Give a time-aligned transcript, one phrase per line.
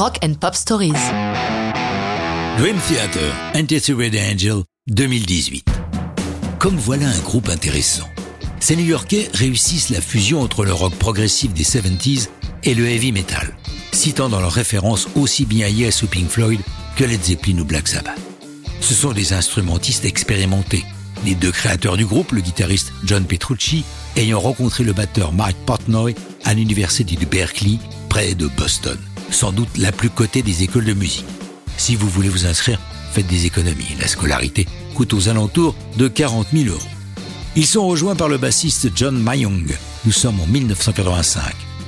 [0.00, 0.94] Rock and Pop Stories.
[2.56, 5.66] Dream Theater, Anti-Red Angel, 2018.
[6.58, 8.08] Comme voilà un groupe intéressant.
[8.60, 12.30] Ces New-Yorkais réussissent la fusion entre le rock progressif des 70s
[12.64, 13.54] et le heavy metal,
[13.92, 16.60] citant dans leurs références aussi bien Yes ou Pink Floyd
[16.96, 18.18] que Led Zeppelin ou Black Sabbath.
[18.80, 20.86] Ce sont des instrumentistes expérimentés.
[21.26, 23.84] Les deux créateurs du groupe, le guitariste John Petrucci,
[24.16, 26.14] ayant rencontré le batteur Mike Portnoy
[26.44, 27.78] à l'université de Berkeley,
[28.08, 28.96] près de Boston.
[29.30, 31.24] Sans doute la plus cotée des écoles de musique.
[31.76, 32.80] Si vous voulez vous inscrire,
[33.12, 33.96] faites des économies.
[34.00, 36.80] La scolarité coûte aux alentours de 40 000 euros.
[37.56, 39.66] Ils sont rejoints par le bassiste John Mayong.
[40.04, 41.42] Nous sommes en 1985.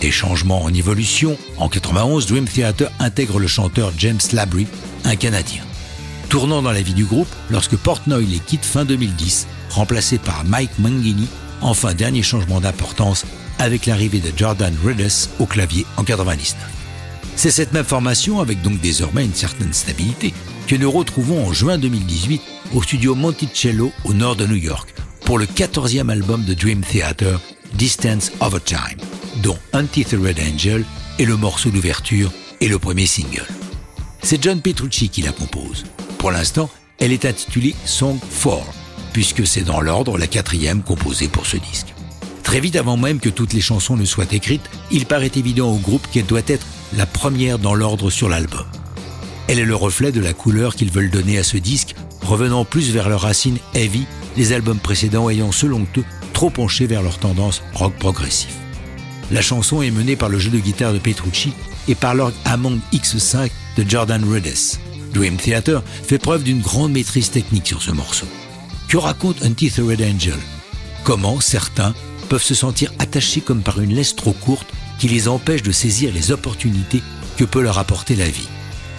[0.00, 1.38] Des changements en évolution.
[1.56, 4.66] En 91, Dream Theater intègre le chanteur James Labrie,
[5.04, 5.62] un Canadien.
[6.28, 10.78] Tournant dans la vie du groupe lorsque Portnoy les quitte fin 2010, remplacé par Mike
[10.78, 11.28] Mangini,
[11.60, 13.24] enfin dernier changement d'importance
[13.58, 16.85] avec l'arrivée de Jordan Rudess au clavier en 99.
[17.36, 20.32] C'est cette même formation, avec donc désormais une certaine stabilité,
[20.66, 22.40] que nous retrouvons en juin 2018
[22.74, 24.94] au studio Monticello au nord de New York
[25.26, 27.38] pour le 14e album de Dream Theater,
[27.74, 28.98] Distance Over Time,
[29.42, 30.84] dont Anti-Thread Angel
[31.18, 33.46] est le morceau d'ouverture et le premier single.
[34.22, 35.84] C'est John Petrucci qui la compose.
[36.18, 38.64] Pour l'instant, elle est intitulée Song 4,
[39.12, 41.95] puisque c'est dans l'ordre la quatrième composée pour ce disque.
[42.46, 45.78] Très vite avant même que toutes les chansons ne soient écrites, il paraît évident au
[45.78, 46.64] groupe qu'elle doit être
[46.96, 48.64] la première dans l'ordre sur l'album.
[49.48, 52.92] Elle est le reflet de la couleur qu'ils veulent donner à ce disque, revenant plus
[52.92, 57.62] vers leurs racines heavy, les albums précédents ayant selon eux trop penché vers leur tendance
[57.74, 58.54] rock progressif.
[59.32, 61.52] La chanson est menée par le jeu de guitare de Petrucci
[61.88, 64.78] et par l'orgue Hammond X5 de Jordan Rudess.
[65.12, 68.28] Dream Theater fait preuve d'une grande maîtrise technique sur ce morceau.
[68.86, 70.38] Que raconte Anti-Thread Angel?
[71.02, 71.92] Comment certains
[72.26, 76.12] peuvent se sentir attachés comme par une laisse trop courte qui les empêche de saisir
[76.12, 77.02] les opportunités
[77.36, 78.48] que peut leur apporter la vie.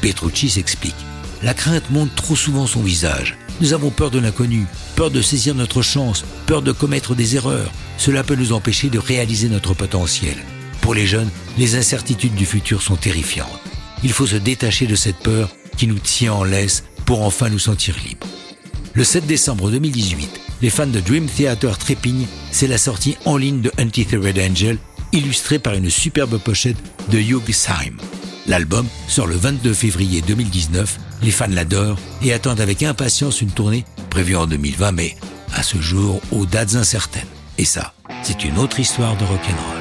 [0.01, 0.95] Petrucci s'explique.
[1.43, 3.37] La crainte montre trop souvent son visage.
[3.61, 7.71] Nous avons peur de l'inconnu, peur de saisir notre chance, peur de commettre des erreurs.
[7.97, 10.37] Cela peut nous empêcher de réaliser notre potentiel.
[10.81, 13.61] Pour les jeunes, les incertitudes du futur sont terrifiantes.
[14.03, 17.59] Il faut se détacher de cette peur qui nous tient en laisse pour enfin nous
[17.59, 18.27] sentir libres.
[18.93, 23.61] Le 7 décembre 2018, les fans de Dream Theater trépignent, c'est la sortie en ligne
[23.61, 24.77] de Anti-Thread Angel
[25.13, 26.77] illustré par une superbe pochette
[27.09, 27.97] de Hugh Syme.
[28.47, 33.85] L'album sort le 22 février 2019, les fans l'adorent et attendent avec impatience une tournée
[34.09, 35.15] prévue en 2020, mais
[35.53, 37.27] à ce jour aux dates incertaines.
[37.57, 37.93] Et ça,
[38.23, 39.76] c'est une autre histoire de rock'n'roll.